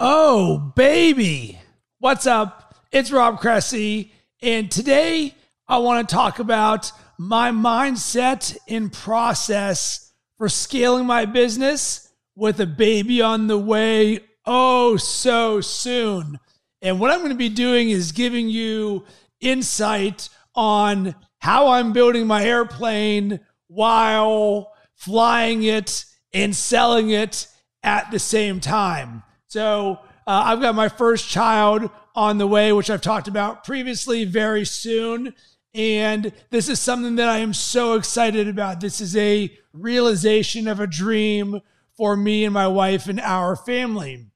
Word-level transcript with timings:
Oh, 0.00 0.72
baby. 0.76 1.58
What's 1.98 2.24
up? 2.24 2.76
It's 2.92 3.10
Rob 3.10 3.40
Cressy. 3.40 4.12
And 4.40 4.70
today 4.70 5.34
I 5.66 5.78
want 5.78 6.08
to 6.08 6.14
talk 6.14 6.38
about 6.38 6.92
my 7.18 7.50
mindset 7.50 8.56
and 8.68 8.92
process 8.92 10.12
for 10.36 10.48
scaling 10.48 11.04
my 11.04 11.24
business 11.24 12.12
with 12.36 12.60
a 12.60 12.66
baby 12.66 13.20
on 13.20 13.48
the 13.48 13.58
way 13.58 14.20
oh 14.46 14.96
so 14.98 15.60
soon. 15.60 16.38
And 16.80 17.00
what 17.00 17.10
I'm 17.10 17.18
going 17.18 17.30
to 17.30 17.34
be 17.34 17.48
doing 17.48 17.90
is 17.90 18.12
giving 18.12 18.48
you 18.48 19.04
insight 19.40 20.28
on 20.54 21.16
how 21.40 21.72
I'm 21.72 21.92
building 21.92 22.28
my 22.28 22.44
airplane 22.44 23.40
while 23.66 24.72
flying 24.94 25.64
it 25.64 26.04
and 26.32 26.54
selling 26.54 27.10
it 27.10 27.48
at 27.82 28.12
the 28.12 28.20
same 28.20 28.60
time. 28.60 29.24
So 29.48 30.00
uh, 30.26 30.42
I've 30.44 30.60
got 30.60 30.74
my 30.74 30.88
first 30.88 31.28
child 31.28 31.90
on 32.14 32.36
the 32.36 32.46
way, 32.46 32.72
which 32.72 32.90
I've 32.90 33.00
talked 33.00 33.28
about 33.28 33.64
previously, 33.64 34.24
very 34.24 34.66
soon. 34.66 35.34
And 35.74 36.32
this 36.50 36.68
is 36.68 36.80
something 36.80 37.16
that 37.16 37.28
I 37.28 37.38
am 37.38 37.54
so 37.54 37.94
excited 37.94 38.46
about. 38.46 38.80
This 38.80 39.00
is 39.00 39.16
a 39.16 39.50
realization 39.72 40.68
of 40.68 40.80
a 40.80 40.86
dream 40.86 41.60
for 41.96 42.14
me 42.14 42.44
and 42.44 42.52
my 42.52 42.68
wife 42.68 43.08
and 43.08 43.20
our 43.20 43.56
family. 43.56 44.26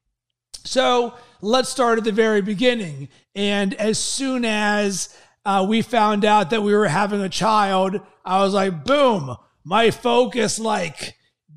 So 0.63 1.13
let's 1.41 1.69
start 1.69 1.99
at 1.99 2.05
the 2.05 2.11
very 2.11 2.41
beginning. 2.41 3.09
And 3.35 3.75
as 3.75 3.99
soon 3.99 4.45
as 4.45 5.15
uh, 5.45 5.65
we 5.67 5.81
found 5.81 6.25
out 6.25 6.49
that 6.49 6.63
we 6.63 6.73
were 6.73 6.87
having 6.87 7.21
a 7.21 7.29
child, 7.29 7.99
I 8.25 8.41
was 8.41 8.53
like, 8.53 8.83
boom, 8.83 9.35
my 9.63 9.91
focus 9.91 10.57
like 10.57 11.15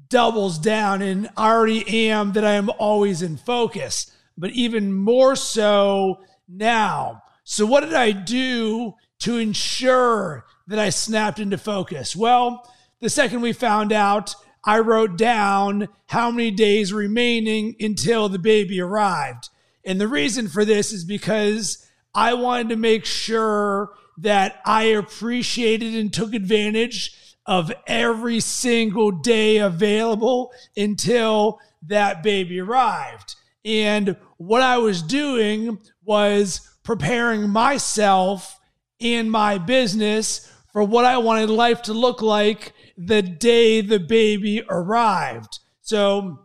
doubles 0.08 0.58
down. 0.58 1.02
And 1.02 1.28
I 1.36 1.50
already 1.50 2.10
am 2.10 2.32
that 2.32 2.44
I 2.44 2.52
am 2.52 2.70
always 2.78 3.22
in 3.22 3.36
focus, 3.36 4.10
but 4.36 4.50
even 4.50 4.92
more 4.92 5.36
so 5.36 6.20
now. 6.48 7.22
So, 7.44 7.64
what 7.66 7.82
did 7.82 7.94
I 7.94 8.12
do 8.12 8.94
to 9.20 9.36
ensure 9.38 10.46
that 10.66 10.78
I 10.78 10.90
snapped 10.90 11.38
into 11.38 11.58
focus? 11.58 12.16
Well, 12.16 12.68
the 13.00 13.10
second 13.10 13.40
we 13.40 13.52
found 13.52 13.92
out, 13.92 14.34
I 14.64 14.80
wrote 14.80 15.16
down 15.16 15.88
how 16.06 16.30
many 16.30 16.50
days 16.50 16.92
remaining 16.92 17.76
until 17.78 18.28
the 18.28 18.38
baby 18.38 18.80
arrived. 18.80 19.48
And 19.84 20.00
the 20.00 20.08
reason 20.08 20.48
for 20.48 20.64
this 20.64 20.92
is 20.92 21.04
because 21.04 21.86
I 22.12 22.34
wanted 22.34 22.70
to 22.70 22.76
make 22.76 23.04
sure 23.04 23.92
that 24.18 24.60
I 24.64 24.84
appreciated 24.84 25.94
and 25.94 26.12
took 26.12 26.34
advantage 26.34 27.25
of 27.46 27.72
every 27.86 28.40
single 28.40 29.10
day 29.10 29.58
available 29.58 30.52
until 30.76 31.60
that 31.82 32.22
baby 32.22 32.60
arrived. 32.60 33.36
And 33.64 34.16
what 34.36 34.62
I 34.62 34.78
was 34.78 35.02
doing 35.02 35.78
was 36.04 36.68
preparing 36.82 37.48
myself 37.48 38.58
and 39.00 39.30
my 39.30 39.58
business 39.58 40.50
for 40.72 40.82
what 40.82 41.04
I 41.04 41.18
wanted 41.18 41.50
life 41.50 41.82
to 41.82 41.92
look 41.92 42.22
like 42.22 42.72
the 42.96 43.22
day 43.22 43.80
the 43.80 43.98
baby 43.98 44.62
arrived. 44.68 45.58
So, 45.80 46.40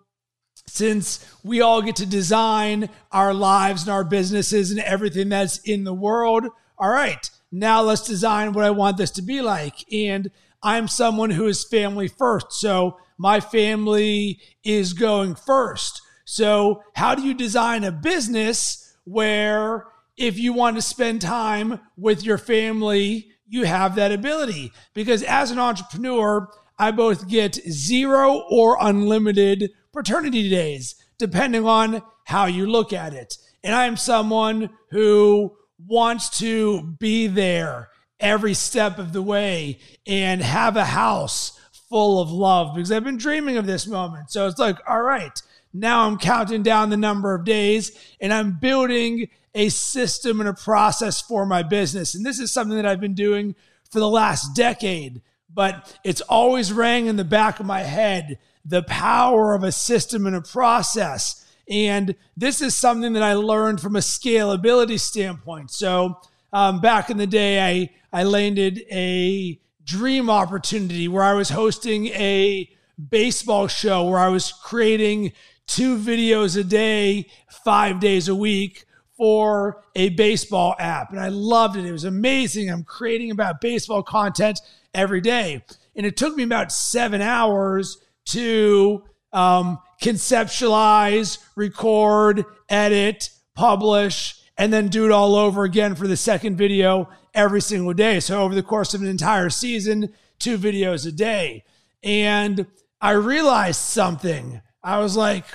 since 0.67 1.25
we 1.43 1.59
all 1.59 1.81
get 1.81 1.97
to 1.97 2.05
design 2.05 2.89
our 3.11 3.33
lives 3.33 3.83
and 3.83 3.91
our 3.91 4.05
businesses 4.05 4.71
and 4.71 4.79
everything 4.79 5.29
that's 5.29 5.57
in 5.59 5.83
the 5.83 5.93
world, 5.93 6.47
all 6.77 6.89
right, 6.89 7.29
now 7.51 7.81
let's 7.81 8.07
design 8.07 8.53
what 8.53 8.63
I 8.63 8.71
want 8.71 8.97
this 8.97 9.11
to 9.11 9.21
be 9.21 9.41
like. 9.41 9.91
And 9.91 10.31
I'm 10.63 10.87
someone 10.87 11.31
who 11.31 11.47
is 11.47 11.63
family 11.63 12.07
first. 12.07 12.53
So, 12.53 12.97
my 13.17 13.39
family 13.39 14.39
is 14.63 14.93
going 14.93 15.35
first. 15.35 16.01
So, 16.25 16.83
how 16.95 17.13
do 17.13 17.21
you 17.21 17.33
design 17.33 17.83
a 17.83 17.91
business 17.91 18.97
where 19.03 19.85
if 20.17 20.39
you 20.39 20.53
want 20.53 20.75
to 20.77 20.81
spend 20.81 21.21
time 21.21 21.79
with 21.97 22.23
your 22.23 22.39
family, 22.39 23.31
you 23.47 23.65
have 23.65 23.95
that 23.95 24.11
ability? 24.11 24.71
Because 24.93 25.21
as 25.23 25.51
an 25.51 25.59
entrepreneur, 25.59 26.47
I 26.79 26.89
both 26.89 27.27
get 27.27 27.55
zero 27.69 28.43
or 28.49 28.77
unlimited 28.81 29.69
paternity 29.93 30.49
days, 30.49 30.95
depending 31.19 31.65
on 31.65 32.01
how 32.25 32.45
you 32.45 32.65
look 32.65 32.91
at 32.91 33.13
it. 33.13 33.37
And 33.63 33.75
I 33.75 33.85
am 33.85 33.97
someone 33.97 34.71
who 34.89 35.55
wants 35.85 36.39
to 36.39 36.81
be 36.99 37.27
there 37.27 37.90
every 38.21 38.53
step 38.53 38.97
of 38.97 39.11
the 39.11 39.21
way 39.21 39.79
and 40.07 40.41
have 40.41 40.77
a 40.77 40.85
house 40.85 41.59
full 41.89 42.21
of 42.21 42.31
love 42.31 42.73
because 42.73 42.91
I've 42.91 43.03
been 43.03 43.17
dreaming 43.17 43.57
of 43.57 43.65
this 43.65 43.85
moment. 43.85 44.31
So 44.31 44.47
it's 44.47 44.59
like, 44.59 44.77
all 44.87 45.01
right, 45.01 45.37
now 45.73 46.07
I'm 46.07 46.17
counting 46.17 46.63
down 46.63 46.89
the 46.89 46.97
number 46.97 47.35
of 47.35 47.43
days 47.43 47.91
and 48.21 48.33
I'm 48.33 48.59
building 48.59 49.27
a 49.53 49.67
system 49.69 50.39
and 50.39 50.47
a 50.47 50.53
process 50.53 51.21
for 51.21 51.45
my 51.45 51.63
business. 51.63 52.15
And 52.15 52.25
this 52.25 52.39
is 52.39 52.51
something 52.51 52.77
that 52.77 52.85
I've 52.85 53.01
been 53.01 53.13
doing 53.13 53.55
for 53.91 53.99
the 53.99 54.07
last 54.07 54.55
decade, 54.55 55.21
but 55.53 55.97
it's 56.05 56.21
always 56.21 56.71
rang 56.71 57.07
in 57.07 57.17
the 57.17 57.25
back 57.25 57.59
of 57.59 57.65
my 57.65 57.81
head 57.81 58.39
the 58.63 58.83
power 58.83 59.53
of 59.53 59.63
a 59.63 59.71
system 59.71 60.25
and 60.25 60.35
a 60.35 60.41
process. 60.41 61.45
And 61.69 62.15
this 62.37 62.61
is 62.61 62.75
something 62.75 63.13
that 63.13 63.23
I 63.23 63.33
learned 63.33 63.81
from 63.81 63.95
a 63.95 63.99
scalability 63.99 64.99
standpoint. 64.99 65.71
So, 65.71 66.19
um, 66.53 66.81
back 66.81 67.09
in 67.09 67.17
the 67.17 67.27
day, 67.27 67.61
I, 67.61 67.89
I 68.19 68.23
landed 68.23 68.83
a 68.91 69.59
dream 69.83 70.29
opportunity 70.29 71.07
where 71.07 71.23
I 71.23 71.33
was 71.33 71.49
hosting 71.49 72.07
a 72.07 72.69
baseball 73.09 73.67
show 73.67 74.03
where 74.03 74.19
I 74.19 74.27
was 74.27 74.51
creating 74.51 75.33
two 75.65 75.97
videos 75.97 76.59
a 76.59 76.63
day, 76.63 77.27
five 77.63 77.99
days 77.99 78.27
a 78.27 78.35
week 78.35 78.85
for 79.17 79.83
a 79.95 80.09
baseball 80.09 80.75
app. 80.79 81.11
And 81.11 81.19
I 81.19 81.29
loved 81.29 81.77
it. 81.77 81.85
It 81.85 81.91
was 81.91 82.03
amazing. 82.03 82.69
I'm 82.69 82.83
creating 82.83 83.31
about 83.31 83.61
baseball 83.61 84.03
content 84.03 84.59
every 84.93 85.21
day. 85.21 85.63
And 85.95 86.05
it 86.05 86.17
took 86.17 86.35
me 86.35 86.43
about 86.43 86.71
seven 86.71 87.21
hours 87.21 87.97
to 88.25 89.03
um, 89.33 89.79
conceptualize, 90.01 91.37
record, 91.55 92.45
edit, 92.69 93.29
publish, 93.55 94.40
and 94.61 94.71
then 94.71 94.89
do 94.89 95.05
it 95.05 95.11
all 95.11 95.33
over 95.33 95.63
again 95.63 95.95
for 95.95 96.07
the 96.07 96.15
second 96.15 96.55
video 96.55 97.09
every 97.33 97.59
single 97.59 97.93
day. 97.93 98.19
So 98.19 98.43
over 98.43 98.53
the 98.53 98.61
course 98.61 98.93
of 98.93 99.01
an 99.01 99.07
entire 99.07 99.49
season, 99.49 100.13
two 100.37 100.55
videos 100.59 101.07
a 101.07 101.11
day. 101.11 101.63
And 102.03 102.67
I 103.01 103.13
realized 103.13 103.79
something. 103.79 104.61
I 104.83 104.99
was 104.99 105.17
like, 105.17 105.45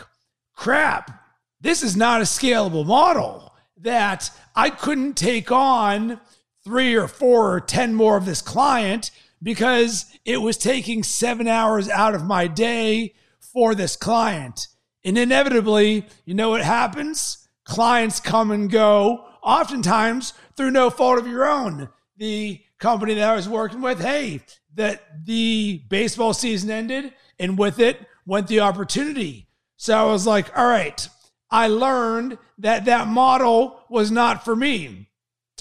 crap, 0.57 1.23
this 1.61 1.85
is 1.85 1.97
not 1.97 2.21
a 2.21 2.25
scalable 2.25 2.85
model 2.85 3.55
that 3.77 4.29
I 4.57 4.71
couldn't 4.71 5.17
take 5.17 5.53
on 5.53 6.21
three 6.65 6.97
or 6.97 7.07
four 7.07 7.55
or 7.55 7.61
10 7.61 7.95
more 7.95 8.17
of 8.17 8.27
this 8.27 8.43
client 8.43 9.13
because 9.41 10.07
it 10.25 10.39
was 10.39 10.57
taking 10.57 11.05
seven 11.05 11.47
hours 11.47 11.89
out 11.89 12.17
of 12.17 12.25
my 12.25 12.49
day 12.49 13.15
for 13.39 13.77
this 13.77 13.95
client. 13.95 14.67
And 15.05 15.17
inevitably, 15.17 16.07
you 16.25 16.35
know 16.35 16.51
what 16.51 16.63
happens? 16.63 17.46
Clients 17.67 18.21
come 18.21 18.51
and 18.51 18.71
go, 18.71 19.25
oftentimes 19.43 20.33
through 20.57 20.71
no 20.71 20.89
fault 20.91 21.19
of 21.19 21.27
your 21.27 21.45
own. 21.45 21.89
The 22.17 22.61
company 22.79 23.15
that 23.15 23.29
I 23.29 23.37
was 23.37 23.49
working 23.49 23.83
with, 23.83 24.01
hey, 24.01 24.41
that 24.75 25.25
the 25.27 25.83
baseball 25.89 26.33
season 26.33 26.71
ended, 26.71 27.13
and 27.39 27.59
with 27.59 27.79
it 27.79 28.01
went 28.25 28.49
the 28.49 28.61
opportunity. 28.61 29.49
So 29.77 29.97
I 29.97 30.05
was 30.05 30.27
like, 30.27 30.57
all 30.57 30.67
right, 30.67 31.09
I 31.51 31.69
learned 31.69 32.39
that 32.59 32.87
that 32.87 33.09
model 33.09 33.85
was 33.89 34.11
not 34.11 34.45
for 34.45 34.57
me. 34.57 35.11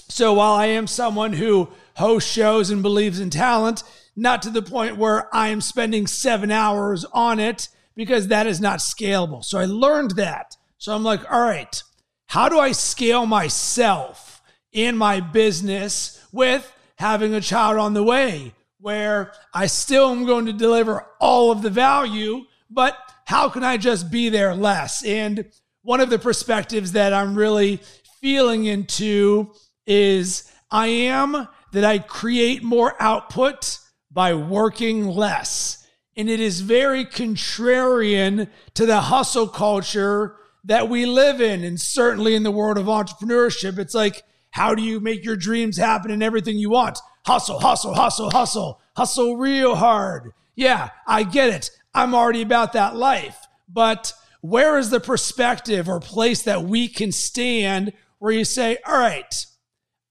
So 0.08 0.34
while 0.34 0.54
I 0.54 0.66
am 0.66 0.86
someone 0.86 1.32
who 1.32 1.68
hosts 1.96 2.30
shows 2.30 2.70
and 2.70 2.82
believes 2.82 3.20
in 3.20 3.30
talent, 3.30 3.82
not 4.14 4.42
to 4.42 4.50
the 4.50 4.62
point 4.62 4.96
where 4.96 5.34
I 5.34 5.48
am 5.48 5.60
spending 5.60 6.06
seven 6.06 6.50
hours 6.50 7.04
on 7.12 7.38
it 7.38 7.68
because 7.94 8.28
that 8.28 8.46
is 8.46 8.60
not 8.60 8.78
scalable. 8.78 9.44
So 9.44 9.58
I 9.58 9.66
learned 9.66 10.12
that. 10.12 10.56
So 10.78 10.94
I'm 10.94 11.04
like, 11.04 11.30
all 11.30 11.40
right, 11.40 11.82
how 12.26 12.48
do 12.48 12.58
I 12.58 12.72
scale 12.72 13.26
myself 13.26 14.42
in 14.72 14.96
my 14.96 15.20
business 15.20 16.24
with 16.32 16.70
having 16.96 17.34
a 17.34 17.40
child 17.40 17.78
on 17.78 17.94
the 17.94 18.02
way 18.02 18.52
where 18.80 19.32
I 19.54 19.66
still 19.66 20.10
am 20.10 20.26
going 20.26 20.46
to 20.46 20.52
deliver 20.52 21.06
all 21.18 21.50
of 21.50 21.62
the 21.62 21.70
value, 21.70 22.44
but 22.70 22.96
how 23.24 23.48
can 23.48 23.64
I 23.64 23.76
just 23.76 24.10
be 24.10 24.28
there 24.28 24.54
less? 24.54 25.04
And 25.04 25.46
one 25.82 26.00
of 26.00 26.10
the 26.10 26.18
perspectives 26.18 26.92
that 26.92 27.12
I'm 27.12 27.34
really 27.34 27.80
feeling 28.20 28.66
into 28.66 29.52
is 29.86 30.50
I 30.70 30.86
am 30.88 31.48
that 31.72 31.84
I 31.84 31.98
create 31.98 32.62
more 32.62 32.94
output 33.00 33.78
by 34.10 34.34
working 34.34 35.06
less. 35.06 35.86
And 36.16 36.30
it 36.30 36.40
is 36.40 36.60
very 36.60 37.04
contrarian 37.04 38.48
to 38.74 38.86
the 38.86 39.00
hustle 39.00 39.48
culture 39.48 40.36
that 40.66 40.88
we 40.88 41.06
live 41.06 41.40
in. 41.40 41.64
And 41.64 41.80
certainly 41.80 42.34
in 42.34 42.42
the 42.42 42.50
world 42.50 42.78
of 42.78 42.86
entrepreneurship, 42.86 43.78
it's 43.78 43.94
like, 43.94 44.22
how 44.50 44.74
do 44.74 44.82
you 44.82 45.00
make 45.00 45.24
your 45.24 45.36
dreams 45.36 45.76
happen 45.76 46.10
and 46.10 46.22
everything 46.22 46.58
you 46.58 46.70
want? 46.70 46.98
Hustle, 47.24 47.58
hustle, 47.58 47.94
hustle, 47.94 48.30
hustle, 48.30 48.80
hustle 48.96 49.36
real 49.36 49.74
hard. 49.74 50.32
Yeah, 50.54 50.90
I 51.06 51.22
get 51.22 51.50
it. 51.50 51.70
I'm 51.94 52.14
already 52.14 52.42
about 52.42 52.72
that 52.74 52.94
life. 52.94 53.38
But 53.68 54.12
where 54.40 54.78
is 54.78 54.90
the 54.90 55.00
perspective 55.00 55.88
or 55.88 56.00
place 56.00 56.42
that 56.42 56.62
we 56.62 56.88
can 56.88 57.12
stand 57.12 57.92
where 58.18 58.32
you 58.32 58.44
say, 58.44 58.78
all 58.86 58.98
right, 58.98 59.46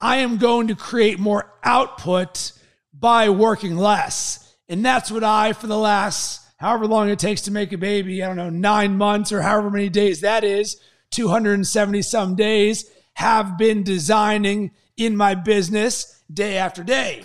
I 0.01 0.17
am 0.17 0.37
going 0.37 0.67
to 0.67 0.75
create 0.75 1.19
more 1.19 1.51
output 1.63 2.51
by 2.93 3.29
working 3.29 3.77
less. 3.77 4.55
And 4.69 4.85
that's 4.85 5.11
what 5.11 5.23
I, 5.23 5.53
for 5.53 5.67
the 5.67 5.77
last 5.77 6.44
however 6.57 6.87
long 6.87 7.09
it 7.09 7.19
takes 7.19 7.41
to 7.43 7.51
make 7.51 7.71
a 7.71 7.77
baby, 7.77 8.23
I 8.23 8.27
don't 8.27 8.35
know, 8.35 8.49
nine 8.49 8.97
months 8.97 9.31
or 9.31 9.41
however 9.41 9.69
many 9.69 9.89
days 9.89 10.21
that 10.21 10.43
is, 10.43 10.77
270 11.11 12.01
some 12.01 12.35
days, 12.35 12.89
have 13.13 13.57
been 13.57 13.83
designing 13.83 14.71
in 14.97 15.15
my 15.15 15.35
business 15.35 16.21
day 16.31 16.57
after 16.57 16.83
day. 16.83 17.23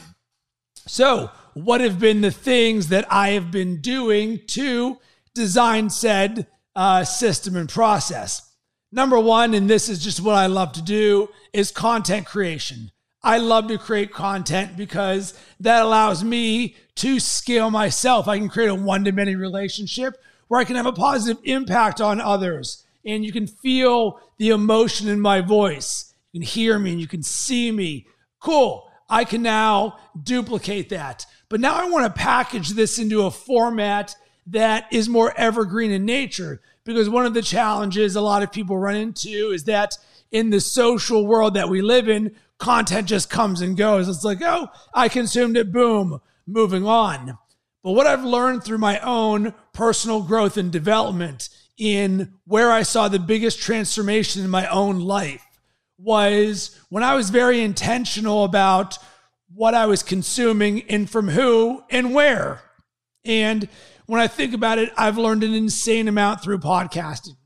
So, 0.86 1.30
what 1.54 1.80
have 1.80 1.98
been 1.98 2.20
the 2.20 2.30
things 2.30 2.88
that 2.88 3.06
I 3.10 3.30
have 3.30 3.50
been 3.50 3.80
doing 3.80 4.40
to 4.48 4.98
design 5.34 5.90
said 5.90 6.46
uh, 6.74 7.04
system 7.04 7.56
and 7.56 7.68
process? 7.68 8.54
Number 8.92 9.18
one, 9.18 9.54
and 9.54 9.70
this 9.70 9.88
is 9.88 10.02
just 10.02 10.20
what 10.20 10.34
I 10.34 10.46
love 10.46 10.72
to 10.72 10.82
do, 10.82 11.28
is 11.52 11.70
content 11.70 12.26
creation. 12.26 12.90
I 13.22 13.38
love 13.38 13.68
to 13.68 13.78
create 13.78 14.12
content 14.12 14.76
because 14.76 15.34
that 15.60 15.82
allows 15.82 16.24
me 16.24 16.76
to 16.96 17.20
scale 17.20 17.70
myself. 17.70 18.28
I 18.28 18.38
can 18.38 18.48
create 18.48 18.70
a 18.70 18.74
one 18.74 19.04
to 19.04 19.12
many 19.12 19.36
relationship 19.36 20.16
where 20.48 20.60
I 20.60 20.64
can 20.64 20.76
have 20.76 20.86
a 20.86 20.92
positive 20.92 21.42
impact 21.44 22.00
on 22.00 22.20
others. 22.20 22.84
And 23.04 23.24
you 23.24 23.32
can 23.32 23.46
feel 23.46 24.20
the 24.38 24.50
emotion 24.50 25.08
in 25.08 25.20
my 25.20 25.40
voice. 25.40 26.14
You 26.32 26.40
can 26.40 26.46
hear 26.46 26.78
me 26.78 26.92
and 26.92 27.00
you 27.00 27.06
can 27.06 27.22
see 27.22 27.70
me. 27.70 28.06
Cool. 28.40 28.90
I 29.08 29.24
can 29.24 29.42
now 29.42 29.98
duplicate 30.22 30.88
that. 30.90 31.26
But 31.48 31.60
now 31.60 31.74
I 31.74 31.90
want 31.90 32.06
to 32.06 32.20
package 32.20 32.70
this 32.70 32.98
into 32.98 33.26
a 33.26 33.30
format 33.30 34.14
that 34.46 34.86
is 34.92 35.08
more 35.08 35.34
evergreen 35.36 35.90
in 35.90 36.04
nature 36.04 36.60
because 36.84 37.08
one 37.08 37.26
of 37.26 37.34
the 37.34 37.42
challenges 37.42 38.16
a 38.16 38.20
lot 38.20 38.42
of 38.42 38.52
people 38.52 38.78
run 38.78 38.96
into 38.96 39.50
is 39.50 39.64
that 39.64 39.98
in 40.32 40.50
the 40.50 40.60
social 40.60 41.26
world 41.26 41.54
that 41.54 41.68
we 41.68 41.82
live 41.82 42.08
in, 42.08 42.34
content 42.60 43.08
just 43.08 43.28
comes 43.28 43.60
and 43.60 43.76
goes. 43.76 44.08
It's 44.08 44.24
like, 44.24 44.40
oh, 44.42 44.68
I 44.94 45.08
consumed 45.08 45.56
it, 45.56 45.72
boom, 45.72 46.20
moving 46.46 46.86
on. 46.86 47.38
But 47.82 47.92
what 47.92 48.06
I've 48.06 48.24
learned 48.24 48.62
through 48.62 48.78
my 48.78 48.98
own 49.00 49.54
personal 49.72 50.22
growth 50.22 50.56
and 50.56 50.70
development 50.70 51.48
in 51.78 52.34
where 52.44 52.70
I 52.70 52.82
saw 52.82 53.08
the 53.08 53.18
biggest 53.18 53.58
transformation 53.58 54.44
in 54.44 54.50
my 54.50 54.66
own 54.68 55.00
life 55.00 55.44
was 55.98 56.78
when 56.90 57.02
I 57.02 57.14
was 57.14 57.30
very 57.30 57.60
intentional 57.60 58.44
about 58.44 58.98
what 59.52 59.74
I 59.74 59.86
was 59.86 60.02
consuming 60.02 60.82
and 60.90 61.08
from 61.08 61.28
who 61.28 61.82
and 61.90 62.14
where. 62.14 62.62
And 63.24 63.68
when 64.06 64.20
I 64.20 64.26
think 64.26 64.54
about 64.54 64.78
it, 64.78 64.92
I've 64.96 65.18
learned 65.18 65.42
an 65.42 65.54
insane 65.54 66.08
amount 66.08 66.42
through 66.42 66.58
podcasting. 66.58 67.36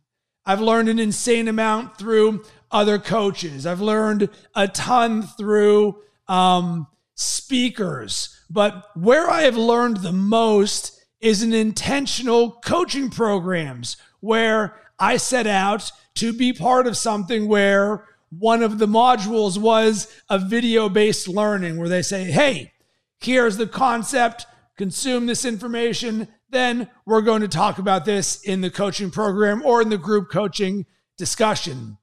I've 0.46 0.60
learned 0.60 0.88
an 0.88 0.98
insane 0.98 1.48
amount 1.48 1.96
through 1.96 2.44
other 2.74 2.98
coaches. 2.98 3.66
I've 3.66 3.80
learned 3.80 4.28
a 4.54 4.66
ton 4.68 5.22
through 5.22 6.02
um, 6.28 6.88
speakers. 7.14 8.40
But 8.50 8.84
where 8.94 9.30
I 9.30 9.42
have 9.42 9.56
learned 9.56 9.98
the 9.98 10.12
most 10.12 11.00
is 11.20 11.42
in 11.42 11.54
intentional 11.54 12.50
coaching 12.64 13.10
programs 13.10 13.96
where 14.20 14.74
I 14.98 15.16
set 15.16 15.46
out 15.46 15.90
to 16.16 16.32
be 16.32 16.52
part 16.52 16.86
of 16.86 16.96
something 16.96 17.46
where 17.48 18.06
one 18.30 18.62
of 18.62 18.78
the 18.78 18.88
modules 18.88 19.56
was 19.56 20.12
a 20.28 20.38
video 20.38 20.88
based 20.88 21.28
learning 21.28 21.76
where 21.76 21.88
they 21.88 22.02
say, 22.02 22.24
hey, 22.24 22.72
here's 23.20 23.56
the 23.56 23.68
concept, 23.68 24.46
consume 24.76 25.26
this 25.26 25.44
information. 25.44 26.26
Then 26.50 26.88
we're 27.06 27.22
going 27.22 27.42
to 27.42 27.48
talk 27.48 27.78
about 27.78 28.04
this 28.04 28.42
in 28.42 28.60
the 28.60 28.70
coaching 28.70 29.12
program 29.12 29.62
or 29.64 29.80
in 29.80 29.90
the 29.90 29.98
group 29.98 30.30
coaching 30.30 30.86
discussion. 31.16 31.98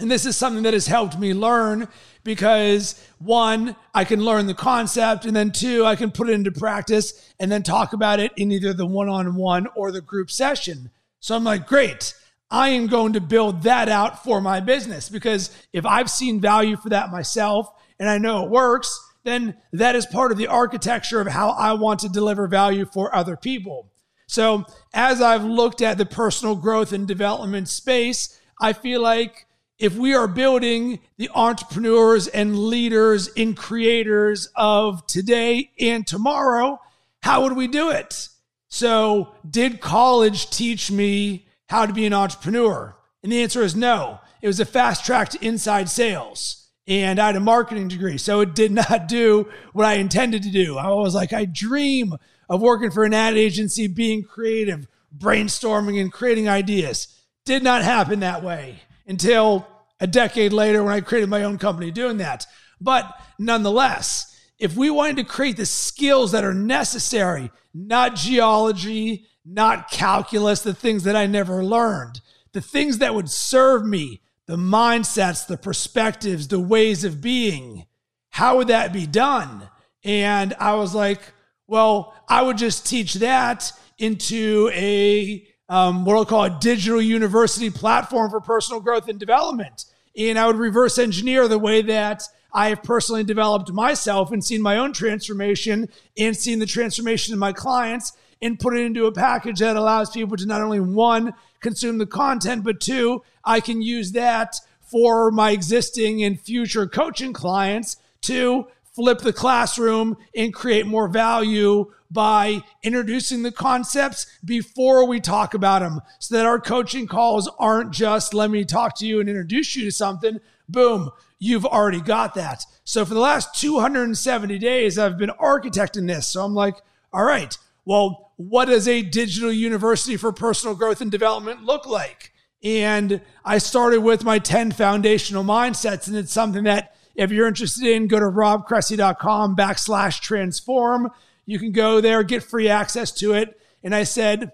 And 0.00 0.10
this 0.10 0.24
is 0.24 0.36
something 0.36 0.62
that 0.62 0.72
has 0.72 0.86
helped 0.86 1.18
me 1.18 1.34
learn 1.34 1.88
because 2.24 3.00
one, 3.18 3.76
I 3.94 4.04
can 4.04 4.24
learn 4.24 4.46
the 4.46 4.54
concept, 4.54 5.24
and 5.26 5.34
then 5.34 5.50
two, 5.50 5.84
I 5.84 5.96
can 5.96 6.10
put 6.10 6.28
it 6.28 6.32
into 6.32 6.52
practice 6.52 7.32
and 7.38 7.50
then 7.50 7.62
talk 7.62 7.92
about 7.92 8.20
it 8.20 8.32
in 8.36 8.52
either 8.52 8.72
the 8.72 8.86
one 8.86 9.08
on 9.08 9.34
one 9.34 9.66
or 9.74 9.90
the 9.90 10.00
group 10.00 10.30
session. 10.30 10.90
So 11.20 11.36
I'm 11.36 11.44
like, 11.44 11.66
great, 11.66 12.14
I 12.50 12.70
am 12.70 12.86
going 12.86 13.14
to 13.14 13.20
build 13.20 13.62
that 13.62 13.88
out 13.88 14.22
for 14.24 14.40
my 14.40 14.60
business 14.60 15.08
because 15.08 15.50
if 15.72 15.86
I've 15.86 16.10
seen 16.10 16.40
value 16.40 16.76
for 16.76 16.88
that 16.90 17.10
myself 17.10 17.68
and 17.98 18.08
I 18.08 18.18
know 18.18 18.44
it 18.44 18.50
works, 18.50 18.98
then 19.24 19.56
that 19.72 19.94
is 19.96 20.06
part 20.06 20.32
of 20.32 20.38
the 20.38 20.48
architecture 20.48 21.20
of 21.20 21.28
how 21.28 21.50
I 21.50 21.72
want 21.74 22.00
to 22.00 22.08
deliver 22.08 22.48
value 22.48 22.86
for 22.86 23.14
other 23.14 23.36
people. 23.36 23.90
So 24.26 24.64
as 24.92 25.20
I've 25.20 25.44
looked 25.44 25.82
at 25.82 25.98
the 25.98 26.06
personal 26.06 26.56
growth 26.56 26.92
and 26.92 27.06
development 27.06 27.68
space, 27.68 28.40
I 28.60 28.72
feel 28.72 29.00
like 29.00 29.46
if 29.78 29.96
we 29.96 30.14
are 30.14 30.28
building 30.28 31.00
the 31.16 31.30
entrepreneurs 31.34 32.28
and 32.28 32.58
leaders 32.58 33.28
and 33.36 33.56
creators 33.56 34.48
of 34.54 35.06
today 35.06 35.70
and 35.78 36.06
tomorrow, 36.06 36.80
how 37.22 37.42
would 37.42 37.56
we 37.56 37.66
do 37.66 37.90
it? 37.90 38.28
So, 38.68 39.34
did 39.48 39.80
college 39.80 40.50
teach 40.50 40.90
me 40.90 41.46
how 41.68 41.86
to 41.86 41.92
be 41.92 42.06
an 42.06 42.14
entrepreneur? 42.14 42.96
And 43.22 43.30
the 43.30 43.42
answer 43.42 43.62
is 43.62 43.76
no. 43.76 44.20
It 44.40 44.46
was 44.46 44.60
a 44.60 44.64
fast 44.64 45.04
track 45.04 45.30
to 45.30 45.44
inside 45.44 45.88
sales. 45.88 46.68
And 46.86 47.20
I 47.20 47.26
had 47.26 47.36
a 47.36 47.40
marketing 47.40 47.88
degree. 47.88 48.18
So 48.18 48.40
it 48.40 48.54
did 48.54 48.72
not 48.88 49.08
do 49.08 49.48
what 49.72 49.86
I 49.86 49.94
intended 49.94 50.42
to 50.42 50.50
do. 50.50 50.78
I 50.78 50.88
was 50.88 51.14
like, 51.14 51.32
I 51.32 51.44
dream 51.44 52.14
of 52.48 52.60
working 52.60 52.90
for 52.90 53.04
an 53.04 53.14
ad 53.14 53.36
agency, 53.36 53.86
being 53.86 54.24
creative, 54.24 54.88
brainstorming, 55.16 56.00
and 56.00 56.12
creating 56.12 56.48
ideas. 56.48 57.08
Did 57.44 57.62
not 57.62 57.82
happen 57.82 58.20
that 58.20 58.42
way 58.42 58.80
until 59.12 59.68
a 60.00 60.06
decade 60.06 60.54
later 60.54 60.82
when 60.82 60.94
I 60.94 61.02
created 61.02 61.28
my 61.28 61.44
own 61.44 61.58
company 61.58 61.90
doing 61.90 62.16
that. 62.16 62.46
But 62.80 63.12
nonetheless, 63.38 64.34
if 64.58 64.74
we 64.74 64.88
wanted 64.88 65.16
to 65.16 65.24
create 65.24 65.58
the 65.58 65.66
skills 65.66 66.32
that 66.32 66.44
are 66.44 66.54
necessary, 66.54 67.50
not 67.74 68.16
geology, 68.16 69.26
not 69.44 69.90
calculus, 69.90 70.62
the 70.62 70.72
things 70.72 71.04
that 71.04 71.14
I 71.14 71.26
never 71.26 71.62
learned, 71.62 72.22
the 72.52 72.62
things 72.62 72.98
that 72.98 73.14
would 73.14 73.28
serve 73.28 73.84
me, 73.84 74.22
the 74.46 74.56
mindsets, 74.56 75.46
the 75.46 75.58
perspectives, 75.58 76.48
the 76.48 76.58
ways 76.58 77.04
of 77.04 77.20
being, 77.20 77.84
how 78.30 78.56
would 78.56 78.68
that 78.68 78.94
be 78.94 79.06
done? 79.06 79.68
And 80.04 80.54
I 80.58 80.72
was 80.72 80.94
like, 80.94 81.20
well, 81.66 82.14
I 82.30 82.40
would 82.40 82.56
just 82.56 82.86
teach 82.86 83.14
that 83.14 83.72
into 83.98 84.70
a 84.72 85.46
um, 85.72 86.04
what 86.04 86.16
I'll 86.16 86.26
call 86.26 86.44
a 86.44 86.50
digital 86.60 87.00
university 87.00 87.70
platform 87.70 88.30
for 88.30 88.42
personal 88.42 88.78
growth 88.78 89.08
and 89.08 89.18
development. 89.18 89.86
And 90.14 90.38
I 90.38 90.46
would 90.46 90.56
reverse 90.56 90.98
engineer 90.98 91.48
the 91.48 91.58
way 91.58 91.80
that 91.80 92.24
I 92.52 92.68
have 92.68 92.82
personally 92.82 93.24
developed 93.24 93.72
myself 93.72 94.32
and 94.32 94.44
seen 94.44 94.60
my 94.60 94.76
own 94.76 94.92
transformation 94.92 95.88
and 96.18 96.36
seen 96.36 96.58
the 96.58 96.66
transformation 96.66 97.32
of 97.32 97.40
my 97.40 97.54
clients 97.54 98.12
and 98.42 98.60
put 98.60 98.76
it 98.76 98.84
into 98.84 99.06
a 99.06 99.12
package 99.12 99.60
that 99.60 99.76
allows 99.76 100.10
people 100.10 100.36
to 100.36 100.44
not 100.44 100.60
only 100.60 100.80
one, 100.80 101.32
consume 101.60 101.96
the 101.96 102.06
content, 102.06 102.64
but 102.64 102.78
two, 102.78 103.22
I 103.42 103.60
can 103.60 103.80
use 103.80 104.12
that 104.12 104.56
for 104.82 105.30
my 105.30 105.52
existing 105.52 106.22
and 106.22 106.38
future 106.38 106.86
coaching 106.86 107.32
clients 107.32 107.96
to 108.22 108.66
flip 108.92 109.20
the 109.20 109.32
classroom 109.32 110.18
and 110.36 110.52
create 110.52 110.86
more 110.86 111.08
value 111.08 111.90
by 112.12 112.62
introducing 112.82 113.42
the 113.42 113.52
concepts 113.52 114.26
before 114.44 115.06
we 115.06 115.18
talk 115.18 115.54
about 115.54 115.80
them 115.80 116.00
so 116.18 116.36
that 116.36 116.46
our 116.46 116.60
coaching 116.60 117.06
calls 117.06 117.50
aren't 117.58 117.90
just 117.90 118.34
let 118.34 118.50
me 118.50 118.64
talk 118.64 118.96
to 118.98 119.06
you 119.06 119.20
and 119.20 119.28
introduce 119.28 119.74
you 119.74 119.84
to 119.84 119.90
something. 119.90 120.38
Boom, 120.68 121.10
you've 121.38 121.64
already 121.64 122.00
got 122.00 122.34
that. 122.34 122.64
So 122.84 123.04
for 123.04 123.14
the 123.14 123.20
last 123.20 123.58
270 123.60 124.58
days, 124.58 124.98
I've 124.98 125.18
been 125.18 125.30
architecting 125.30 126.06
this. 126.06 126.26
So 126.28 126.44
I'm 126.44 126.54
like, 126.54 126.76
all 127.12 127.24
right, 127.24 127.56
well, 127.84 128.32
what 128.36 128.66
does 128.66 128.88
a 128.88 129.02
digital 129.02 129.52
university 129.52 130.16
for 130.16 130.32
personal 130.32 130.74
growth 130.74 131.00
and 131.00 131.10
development 131.10 131.64
look 131.64 131.86
like? 131.86 132.32
And 132.62 133.20
I 133.44 133.58
started 133.58 134.00
with 134.00 134.22
my 134.22 134.38
10 134.38 134.72
foundational 134.72 135.42
mindsets, 135.44 136.06
and 136.06 136.16
it's 136.16 136.32
something 136.32 136.64
that 136.64 136.94
if 137.14 137.30
you're 137.30 137.48
interested 137.48 137.86
in, 137.86 138.06
go 138.06 138.18
to 138.18 138.26
robcressy.com 138.26 139.56
backslash 139.56 140.20
transform. 140.20 141.10
You 141.44 141.58
can 141.58 141.72
go 141.72 142.00
there, 142.00 142.22
get 142.22 142.42
free 142.42 142.68
access 142.68 143.12
to 143.12 143.34
it. 143.34 143.58
And 143.82 143.94
I 143.94 144.04
said, 144.04 144.52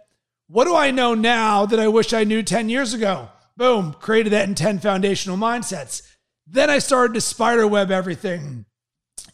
What 0.49 0.65
do 0.65 0.75
I 0.75 0.91
know 0.91 1.15
now 1.15 1.67
that 1.67 1.79
I 1.79 1.89
wish 1.89 2.13
I 2.13 2.25
knew 2.25 2.43
10 2.43 2.69
years 2.69 2.95
ago? 2.95 3.29
Boom, 3.57 3.95
created 4.01 4.33
that 4.33 4.49
in 4.49 4.55
10 4.55 4.79
foundational 4.79 5.37
mindsets. 5.37 6.03
Then 6.47 6.71
I 6.71 6.79
started 6.79 7.15
to 7.15 7.21
spiderweb 7.21 7.91
everything. 7.91 8.65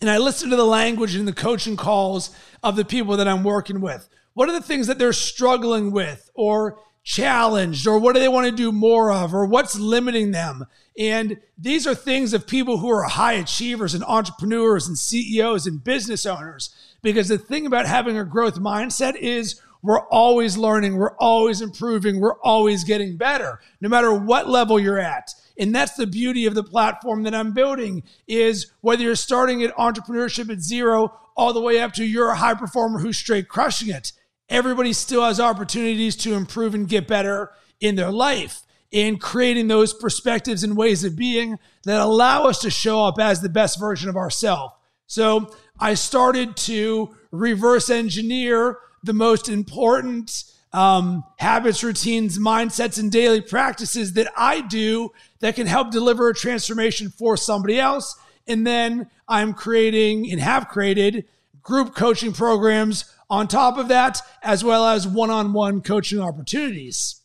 And 0.00 0.10
I 0.10 0.18
listened 0.18 0.50
to 0.50 0.56
the 0.56 0.64
language 0.64 1.14
and 1.14 1.28
the 1.28 1.32
coaching 1.32 1.76
calls 1.76 2.30
of 2.62 2.76
the 2.76 2.84
people 2.84 3.16
that 3.16 3.28
I'm 3.28 3.44
working 3.44 3.80
with. 3.80 4.08
What 4.32 4.48
are 4.48 4.52
the 4.52 4.60
things 4.60 4.88
that 4.88 4.98
they're 4.98 5.12
struggling 5.12 5.92
with 5.92 6.28
or 6.34 6.80
challenged 7.04 7.86
or 7.86 7.98
what 7.98 8.14
do 8.14 8.20
they 8.20 8.28
want 8.28 8.46
to 8.46 8.52
do 8.52 8.72
more 8.72 9.12
of 9.12 9.34
or 9.34 9.46
what's 9.46 9.78
limiting 9.78 10.32
them? 10.32 10.66
And 10.98 11.38
these 11.58 11.86
are 11.86 11.94
things 11.94 12.32
of 12.32 12.46
people 12.46 12.78
who 12.78 12.90
are 12.90 13.02
high 13.04 13.34
achievers 13.34 13.94
and 13.94 14.02
entrepreneurs 14.04 14.88
and 14.88 14.98
CEOs 14.98 15.66
and 15.66 15.84
business 15.84 16.24
owners. 16.24 16.74
Because 17.02 17.28
the 17.28 17.38
thing 17.38 17.66
about 17.66 17.86
having 17.86 18.16
a 18.16 18.24
growth 18.24 18.56
mindset 18.56 19.16
is 19.16 19.60
we're 19.82 20.06
always 20.08 20.56
learning, 20.56 20.96
we're 20.96 21.16
always 21.16 21.60
improving, 21.60 22.18
we're 22.18 22.40
always 22.40 22.84
getting 22.84 23.18
better, 23.18 23.60
no 23.82 23.88
matter 23.90 24.14
what 24.14 24.48
level 24.48 24.80
you're 24.80 24.98
at. 24.98 25.34
And 25.58 25.74
that's 25.74 25.94
the 25.94 26.06
beauty 26.06 26.46
of 26.46 26.54
the 26.54 26.64
platform 26.64 27.22
that 27.24 27.34
I'm 27.34 27.52
building 27.52 28.02
is 28.26 28.72
whether 28.80 29.02
you're 29.02 29.14
starting 29.14 29.62
at 29.62 29.76
entrepreneurship 29.76 30.50
at 30.50 30.60
zero 30.60 31.14
all 31.36 31.52
the 31.52 31.60
way 31.60 31.80
up 31.80 31.92
to 31.94 32.04
you're 32.04 32.30
a 32.30 32.36
high 32.36 32.54
performer 32.54 33.00
who's 33.00 33.18
straight 33.18 33.48
crushing 33.48 33.90
it. 33.90 34.12
Everybody 34.48 34.92
still 34.92 35.24
has 35.24 35.40
opportunities 35.40 36.16
to 36.16 36.34
improve 36.34 36.74
and 36.74 36.88
get 36.88 37.08
better 37.08 37.50
in 37.80 37.96
their 37.96 38.10
life 38.10 38.62
in 38.90 39.18
creating 39.18 39.66
those 39.66 39.92
perspectives 39.92 40.62
and 40.62 40.76
ways 40.76 41.02
of 41.02 41.16
being 41.16 41.58
that 41.82 42.00
allow 42.00 42.44
us 42.44 42.60
to 42.60 42.70
show 42.70 43.04
up 43.04 43.18
as 43.18 43.40
the 43.40 43.48
best 43.48 43.80
version 43.80 44.08
of 44.08 44.16
ourselves. 44.16 44.72
So 45.06 45.52
I 45.80 45.94
started 45.94 46.56
to 46.58 47.16
reverse 47.32 47.90
engineer 47.90 48.78
the 49.02 49.12
most 49.12 49.48
important 49.48 50.44
um, 50.72 51.24
habits, 51.38 51.82
routines, 51.82 52.38
mindsets, 52.38 52.98
and 52.98 53.10
daily 53.10 53.40
practices 53.40 54.12
that 54.14 54.28
I 54.36 54.60
do 54.60 55.10
that 55.40 55.56
can 55.56 55.66
help 55.66 55.90
deliver 55.90 56.28
a 56.28 56.34
transformation 56.34 57.10
for 57.10 57.36
somebody 57.36 57.78
else. 57.78 58.16
And 58.46 58.66
then 58.66 59.08
I'm 59.28 59.54
creating 59.54 60.30
and 60.30 60.40
have 60.40 60.68
created 60.68 61.26
group 61.62 61.94
coaching 61.94 62.32
programs 62.32 63.04
on 63.28 63.48
top 63.48 63.78
of 63.78 63.88
that, 63.88 64.20
as 64.42 64.64
well 64.64 64.86
as 64.86 65.06
one 65.06 65.30
on 65.30 65.52
one 65.52 65.80
coaching 65.80 66.20
opportunities. 66.20 67.20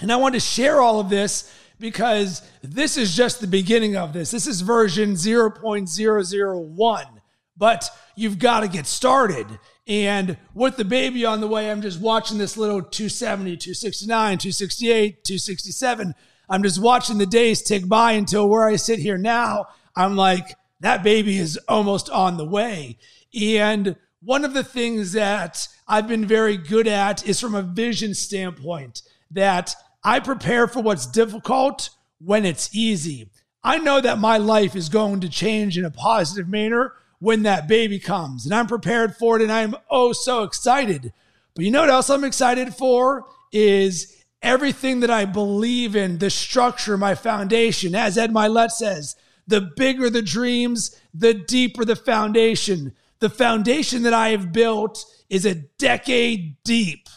And 0.00 0.12
I 0.12 0.16
want 0.16 0.34
to 0.34 0.40
share 0.40 0.80
all 0.80 1.00
of 1.00 1.10
this 1.10 1.52
because 1.78 2.42
this 2.62 2.96
is 2.96 3.16
just 3.16 3.40
the 3.40 3.46
beginning 3.46 3.96
of 3.96 4.12
this. 4.12 4.30
This 4.30 4.46
is 4.46 4.60
version 4.60 5.12
0.001, 5.12 7.06
but 7.56 7.90
you've 8.16 8.38
got 8.38 8.60
to 8.60 8.68
get 8.68 8.86
started. 8.86 9.46
And 9.86 10.36
with 10.54 10.76
the 10.76 10.84
baby 10.84 11.24
on 11.24 11.40
the 11.40 11.48
way, 11.48 11.70
I'm 11.70 11.82
just 11.82 12.00
watching 12.00 12.38
this 12.38 12.56
little 12.56 12.82
270, 12.82 13.56
269, 13.56 14.38
268, 14.38 15.24
267. 15.24 16.14
I'm 16.50 16.62
just 16.62 16.80
watching 16.80 17.18
the 17.18 17.26
days 17.26 17.62
tick 17.62 17.88
by 17.88 18.12
until 18.12 18.48
where 18.48 18.66
I 18.66 18.76
sit 18.76 18.98
here 18.98 19.18
now. 19.18 19.66
I'm 19.96 20.16
like, 20.16 20.56
that 20.80 21.02
baby 21.02 21.38
is 21.38 21.58
almost 21.68 22.08
on 22.10 22.36
the 22.36 22.44
way. 22.44 22.98
And 23.38 23.96
one 24.20 24.44
of 24.44 24.54
the 24.54 24.64
things 24.64 25.12
that 25.12 25.68
I've 25.86 26.08
been 26.08 26.26
very 26.26 26.56
good 26.56 26.88
at 26.88 27.26
is 27.26 27.40
from 27.40 27.54
a 27.54 27.62
vision 27.62 28.14
standpoint 28.14 29.02
that 29.30 29.74
I 30.02 30.20
prepare 30.20 30.66
for 30.66 30.82
what's 30.82 31.06
difficult 31.06 31.90
when 32.18 32.44
it's 32.44 32.74
easy. 32.74 33.30
I 33.62 33.78
know 33.78 34.00
that 34.00 34.18
my 34.18 34.38
life 34.38 34.74
is 34.74 34.88
going 34.88 35.20
to 35.20 35.28
change 35.28 35.78
in 35.78 35.84
a 35.84 35.90
positive 35.90 36.48
manner 36.48 36.94
when 37.20 37.42
that 37.42 37.68
baby 37.68 37.98
comes, 37.98 38.44
and 38.44 38.54
I'm 38.54 38.66
prepared 38.68 39.16
for 39.16 39.36
it, 39.36 39.42
and 39.42 39.50
I'm 39.50 39.74
oh 39.90 40.12
so 40.12 40.44
excited. 40.44 41.12
But 41.54 41.64
you 41.64 41.70
know 41.70 41.80
what 41.80 41.90
else 41.90 42.10
I'm 42.10 42.24
excited 42.24 42.74
for 42.74 43.26
is 43.52 44.24
everything 44.42 45.00
that 45.00 45.10
I 45.10 45.24
believe 45.24 45.96
in, 45.96 46.18
the 46.18 46.30
structure, 46.30 46.96
my 46.96 47.14
foundation. 47.14 47.94
As 47.94 48.16
Ed 48.16 48.30
Mylett 48.30 48.70
says, 48.70 49.16
the 49.48 49.60
bigger 49.60 50.10
the 50.10 50.22
dreams, 50.22 51.00
the 51.12 51.34
deeper 51.34 51.84
the 51.84 51.96
foundation. 51.96 52.94
The 53.20 53.30
foundation 53.30 54.02
that 54.02 54.12
I 54.12 54.30
have 54.30 54.52
built 54.52 55.04
is 55.28 55.44
a 55.44 55.54
decade 55.54 56.56
deep, 56.64 57.08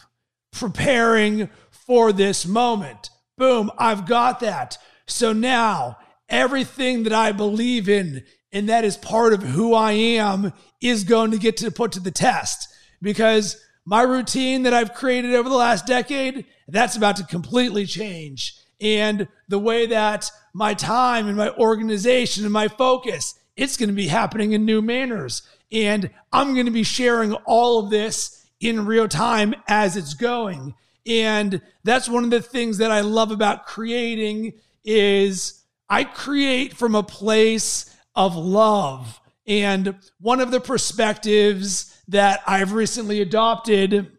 preparing 0.50 1.48
for 1.70 2.12
this 2.12 2.46
moment. 2.46 3.10
Boom, 3.38 3.70
I've 3.78 4.06
got 4.06 4.40
that. 4.40 4.78
So 5.06 5.32
now 5.32 5.98
everything 6.28 7.04
that 7.04 7.12
I 7.12 7.32
believe 7.32 7.88
in 7.88 8.24
and 8.52 8.68
that 8.68 8.84
is 8.84 8.96
part 8.96 9.32
of 9.32 9.42
who 9.42 9.74
I 9.74 9.92
am 9.92 10.52
is 10.80 11.04
going 11.04 11.30
to 11.30 11.38
get 11.38 11.56
to 11.58 11.70
put 11.70 11.92
to 11.92 12.00
the 12.00 12.10
test 12.10 12.68
because 13.00 13.56
my 13.84 14.02
routine 14.02 14.62
that 14.62 14.74
I've 14.74 14.94
created 14.94 15.34
over 15.34 15.48
the 15.48 15.56
last 15.56 15.86
decade, 15.86 16.44
that's 16.68 16.96
about 16.96 17.16
to 17.16 17.24
completely 17.24 17.86
change. 17.86 18.56
And 18.80 19.26
the 19.48 19.58
way 19.58 19.86
that 19.86 20.30
my 20.52 20.74
time 20.74 21.28
and 21.28 21.36
my 21.36 21.50
organization 21.50 22.44
and 22.44 22.52
my 22.52 22.68
focus, 22.68 23.38
it's 23.56 23.76
going 23.76 23.88
to 23.88 23.94
be 23.94 24.08
happening 24.08 24.52
in 24.52 24.64
new 24.64 24.82
manners. 24.82 25.42
And 25.72 26.10
I'm 26.32 26.54
going 26.54 26.66
to 26.66 26.72
be 26.72 26.82
sharing 26.82 27.32
all 27.32 27.80
of 27.80 27.90
this 27.90 28.46
in 28.60 28.86
real 28.86 29.08
time 29.08 29.54
as 29.66 29.96
it's 29.96 30.14
going. 30.14 30.74
And 31.06 31.60
that's 31.82 32.08
one 32.08 32.24
of 32.24 32.30
the 32.30 32.42
things 32.42 32.78
that 32.78 32.92
I 32.92 33.00
love 33.00 33.32
about 33.32 33.66
creating 33.66 34.52
is 34.84 35.64
I 35.88 36.04
create 36.04 36.74
from 36.74 36.94
a 36.94 37.02
place 37.02 37.94
of 38.14 38.36
love. 38.36 39.20
And 39.46 39.96
one 40.20 40.40
of 40.40 40.50
the 40.50 40.60
perspectives 40.60 42.00
that 42.08 42.40
I've 42.46 42.72
recently 42.72 43.20
adopted 43.20 44.12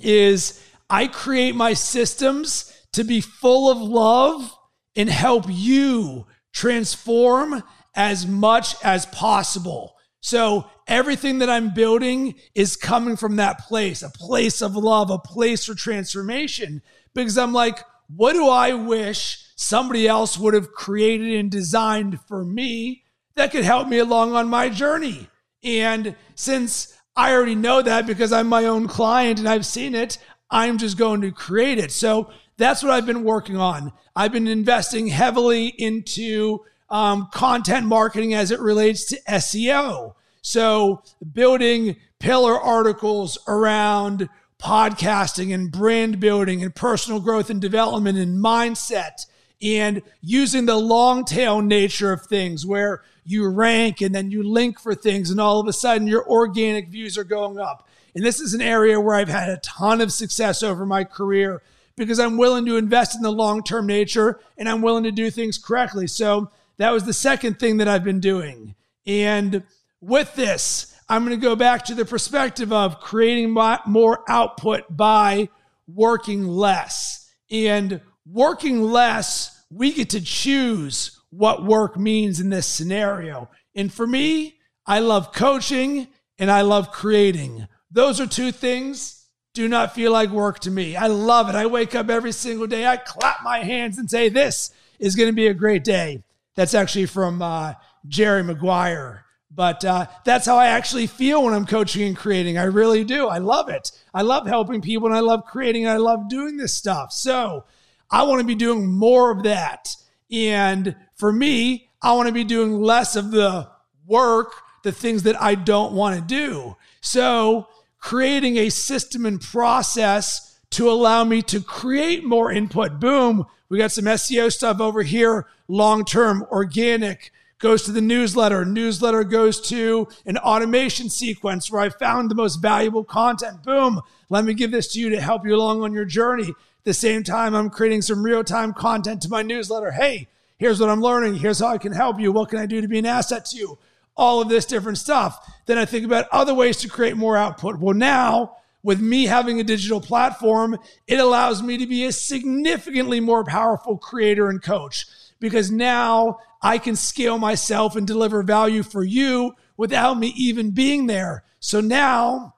is 0.00 0.62
I 0.90 1.06
create 1.06 1.54
my 1.54 1.74
systems 1.74 2.72
to 2.92 3.04
be 3.04 3.20
full 3.20 3.70
of 3.70 3.78
love 3.78 4.56
and 4.96 5.08
help 5.08 5.44
you 5.48 6.26
transform 6.52 7.62
as 7.94 8.26
much 8.26 8.74
as 8.82 9.06
possible. 9.06 9.94
So 10.20 10.68
everything 10.86 11.38
that 11.38 11.50
I'm 11.50 11.72
building 11.74 12.34
is 12.54 12.76
coming 12.76 13.16
from 13.16 13.36
that 13.36 13.60
place, 13.60 14.02
a 14.02 14.10
place 14.10 14.60
of 14.62 14.74
love, 14.76 15.10
a 15.10 15.18
place 15.18 15.64
for 15.64 15.74
transformation. 15.74 16.82
Because 17.14 17.38
I'm 17.38 17.52
like, 17.52 17.78
what 18.14 18.32
do 18.32 18.48
I 18.48 18.74
wish 18.74 19.44
somebody 19.56 20.08
else 20.08 20.38
would 20.38 20.54
have 20.54 20.72
created 20.72 21.38
and 21.38 21.50
designed 21.50 22.20
for 22.26 22.44
me 22.44 23.04
that 23.36 23.52
could 23.52 23.64
help 23.64 23.88
me 23.88 23.98
along 23.98 24.34
on 24.34 24.48
my 24.48 24.68
journey? 24.68 25.28
And 25.62 26.16
since 26.34 26.96
I 27.16 27.32
already 27.32 27.54
know 27.54 27.82
that 27.82 28.06
because 28.06 28.32
I'm 28.32 28.48
my 28.48 28.66
own 28.66 28.86
client 28.88 29.38
and 29.38 29.48
I've 29.48 29.66
seen 29.66 29.94
it, 29.94 30.18
I'm 30.50 30.78
just 30.78 30.96
going 30.96 31.20
to 31.22 31.32
create 31.32 31.78
it. 31.78 31.92
So 31.92 32.30
that's 32.56 32.82
what 32.82 32.92
I've 32.92 33.06
been 33.06 33.24
working 33.24 33.56
on. 33.56 33.92
I've 34.16 34.32
been 34.32 34.48
investing 34.48 35.08
heavily 35.08 35.66
into 35.66 36.60
um, 36.90 37.28
content 37.32 37.86
marketing 37.86 38.34
as 38.34 38.50
it 38.50 38.60
relates 38.60 39.04
to 39.06 39.20
SEO. 39.28 40.14
So, 40.42 41.02
building 41.32 41.96
pillar 42.18 42.58
articles 42.58 43.38
around 43.46 44.28
podcasting 44.60 45.54
and 45.54 45.70
brand 45.70 46.18
building 46.18 46.62
and 46.62 46.74
personal 46.74 47.20
growth 47.20 47.50
and 47.50 47.60
development 47.60 48.18
and 48.18 48.42
mindset 48.42 49.26
and 49.62 50.02
using 50.20 50.66
the 50.66 50.76
long 50.76 51.24
tail 51.24 51.60
nature 51.60 52.12
of 52.12 52.22
things 52.22 52.66
where 52.66 53.02
you 53.24 53.48
rank 53.48 54.00
and 54.00 54.14
then 54.14 54.30
you 54.30 54.42
link 54.42 54.80
for 54.80 54.94
things 54.94 55.30
and 55.30 55.40
all 55.40 55.60
of 55.60 55.68
a 55.68 55.72
sudden 55.72 56.06
your 56.06 56.28
organic 56.28 56.88
views 56.88 57.18
are 57.18 57.24
going 57.24 57.58
up. 57.58 57.86
And 58.14 58.24
this 58.24 58.40
is 58.40 58.54
an 58.54 58.60
area 58.60 59.00
where 59.00 59.16
I've 59.16 59.28
had 59.28 59.50
a 59.50 59.58
ton 59.58 60.00
of 60.00 60.12
success 60.12 60.62
over 60.62 60.86
my 60.86 61.04
career 61.04 61.62
because 61.96 62.18
I'm 62.18 62.36
willing 62.36 62.64
to 62.66 62.76
invest 62.76 63.14
in 63.14 63.22
the 63.22 63.32
long 63.32 63.62
term 63.62 63.86
nature 63.86 64.40
and 64.56 64.68
I'm 64.68 64.82
willing 64.82 65.04
to 65.04 65.12
do 65.12 65.30
things 65.30 65.58
correctly. 65.58 66.06
So 66.06 66.50
that 66.78 66.90
was 66.90 67.04
the 67.04 67.12
second 67.12 67.58
thing 67.58 67.78
that 67.78 67.88
I've 67.88 68.04
been 68.04 68.20
doing. 68.20 68.74
And 69.06 69.62
with 70.00 70.34
this, 70.34 70.94
I'm 71.08 71.24
going 71.24 71.38
to 71.38 71.42
go 71.42 71.56
back 71.56 71.84
to 71.86 71.94
the 71.94 72.04
perspective 72.04 72.72
of 72.72 73.00
creating 73.00 73.50
more 73.50 74.24
output 74.28 74.84
by 74.94 75.48
working 75.86 76.46
less. 76.46 77.30
And 77.50 78.00
working 78.26 78.82
less, 78.82 79.64
we 79.70 79.92
get 79.92 80.10
to 80.10 80.20
choose 80.20 81.18
what 81.30 81.64
work 81.64 81.96
means 81.96 82.40
in 82.40 82.50
this 82.50 82.66
scenario. 82.66 83.48
And 83.74 83.92
for 83.92 84.06
me, 84.06 84.58
I 84.86 85.00
love 85.00 85.32
coaching 85.32 86.08
and 86.38 86.50
I 86.50 86.62
love 86.62 86.92
creating. 86.92 87.66
Those 87.90 88.20
are 88.20 88.26
two 88.26 88.52
things 88.52 89.18
do 89.54 89.66
not 89.66 89.94
feel 89.94 90.12
like 90.12 90.30
work 90.30 90.60
to 90.60 90.70
me. 90.70 90.94
I 90.94 91.08
love 91.08 91.48
it. 91.48 91.54
I 91.54 91.66
wake 91.66 91.94
up 91.94 92.10
every 92.10 92.32
single 92.32 92.66
day, 92.66 92.86
I 92.86 92.96
clap 92.96 93.42
my 93.42 93.58
hands 93.60 93.98
and 93.98 94.08
say, 94.08 94.28
This 94.28 94.70
is 95.00 95.16
going 95.16 95.28
to 95.28 95.34
be 95.34 95.48
a 95.48 95.54
great 95.54 95.82
day. 95.82 96.22
That's 96.58 96.74
actually 96.74 97.06
from 97.06 97.40
uh, 97.40 97.74
Jerry 98.08 98.42
Maguire. 98.42 99.24
But 99.48 99.84
uh, 99.84 100.06
that's 100.24 100.44
how 100.44 100.56
I 100.56 100.66
actually 100.66 101.06
feel 101.06 101.44
when 101.44 101.54
I'm 101.54 101.66
coaching 101.66 102.02
and 102.02 102.16
creating. 102.16 102.58
I 102.58 102.64
really 102.64 103.04
do. 103.04 103.28
I 103.28 103.38
love 103.38 103.68
it. 103.68 103.92
I 104.12 104.22
love 104.22 104.44
helping 104.48 104.80
people 104.80 105.06
and 105.06 105.16
I 105.16 105.20
love 105.20 105.44
creating. 105.46 105.84
And 105.84 105.92
I 105.92 105.98
love 105.98 106.28
doing 106.28 106.56
this 106.56 106.74
stuff. 106.74 107.12
So 107.12 107.64
I 108.10 108.24
want 108.24 108.40
to 108.40 108.44
be 108.44 108.56
doing 108.56 108.92
more 108.92 109.30
of 109.30 109.44
that. 109.44 109.94
And 110.32 110.96
for 111.14 111.32
me, 111.32 111.90
I 112.02 112.14
want 112.14 112.26
to 112.26 112.34
be 112.34 112.42
doing 112.42 112.80
less 112.80 113.14
of 113.14 113.30
the 113.30 113.70
work, 114.04 114.50
the 114.82 114.90
things 114.90 115.22
that 115.22 115.40
I 115.40 115.54
don't 115.54 115.92
want 115.92 116.16
to 116.16 116.22
do. 116.22 116.76
So 117.00 117.68
creating 118.00 118.56
a 118.56 118.68
system 118.68 119.26
and 119.26 119.40
process 119.40 120.47
to 120.70 120.90
allow 120.90 121.24
me 121.24 121.42
to 121.42 121.60
create 121.60 122.24
more 122.24 122.52
input. 122.52 123.00
Boom. 123.00 123.46
We 123.68 123.78
got 123.78 123.92
some 123.92 124.04
SEO 124.04 124.52
stuff 124.52 124.80
over 124.80 125.02
here, 125.02 125.46
long 125.66 126.04
term, 126.04 126.46
organic, 126.50 127.32
goes 127.58 127.82
to 127.82 127.92
the 127.92 128.00
newsletter. 128.00 128.64
Newsletter 128.64 129.24
goes 129.24 129.60
to 129.68 130.08
an 130.26 130.38
automation 130.38 131.10
sequence 131.10 131.70
where 131.70 131.82
I 131.82 131.88
found 131.88 132.30
the 132.30 132.34
most 132.34 132.56
valuable 132.56 133.04
content. 133.04 133.62
Boom. 133.62 134.00
Let 134.28 134.44
me 134.44 134.54
give 134.54 134.70
this 134.70 134.88
to 134.92 135.00
you 135.00 135.10
to 135.10 135.20
help 135.20 135.44
you 135.44 135.54
along 135.54 135.82
on 135.82 135.92
your 135.92 136.04
journey. 136.04 136.50
At 136.50 136.84
the 136.84 136.94
same 136.94 137.22
time, 137.24 137.54
I'm 137.54 137.70
creating 137.70 138.02
some 138.02 138.22
real 138.22 138.44
time 138.44 138.72
content 138.72 139.22
to 139.22 139.28
my 139.28 139.42
newsletter. 139.42 139.90
Hey, 139.90 140.28
here's 140.58 140.80
what 140.80 140.90
I'm 140.90 141.00
learning. 141.00 141.34
Here's 141.34 141.58
how 141.58 141.68
I 141.68 141.78
can 141.78 141.92
help 141.92 142.20
you. 142.20 142.32
What 142.32 142.50
can 142.50 142.58
I 142.58 142.66
do 142.66 142.80
to 142.80 142.88
be 142.88 142.98
an 142.98 143.06
asset 143.06 143.46
to 143.46 143.56
you? 143.56 143.78
All 144.16 144.40
of 144.40 144.48
this 144.48 144.64
different 144.64 144.98
stuff. 144.98 145.52
Then 145.66 145.78
I 145.78 145.84
think 145.84 146.04
about 146.04 146.28
other 146.32 146.54
ways 146.54 146.76
to 146.78 146.88
create 146.88 147.16
more 147.16 147.36
output. 147.36 147.78
Well, 147.78 147.94
now 147.94 148.56
with 148.88 149.02
me 149.02 149.26
having 149.26 149.60
a 149.60 149.64
digital 149.64 150.00
platform, 150.00 150.78
it 151.06 151.20
allows 151.20 151.62
me 151.62 151.76
to 151.76 151.86
be 151.86 152.06
a 152.06 152.10
significantly 152.10 153.20
more 153.20 153.44
powerful 153.44 153.98
creator 153.98 154.48
and 154.48 154.62
coach 154.62 155.04
because 155.38 155.70
now 155.70 156.38
I 156.62 156.78
can 156.78 156.96
scale 156.96 157.36
myself 157.36 157.96
and 157.96 158.06
deliver 158.06 158.42
value 158.42 158.82
for 158.82 159.04
you 159.04 159.52
without 159.76 160.18
me 160.18 160.28
even 160.28 160.70
being 160.70 161.06
there. 161.06 161.44
So 161.60 161.82
now, 161.82 162.54